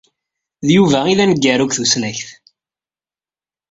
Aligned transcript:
D 0.67 0.67
Yuba 0.75 0.99
ay 1.05 1.15
d 1.17 1.19
aneggaru 1.23 1.65
deg 1.67 1.73
tusnakt. 1.75 2.29